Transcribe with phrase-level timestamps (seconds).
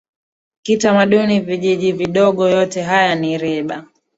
[0.63, 3.85] kitamaduni vijiji vidogo yote haya ni ya riba